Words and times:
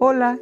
Hola, 0.00 0.38